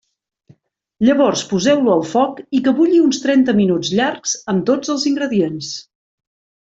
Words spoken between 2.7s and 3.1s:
bulli